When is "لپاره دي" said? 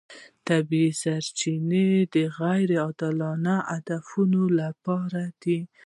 4.59-5.59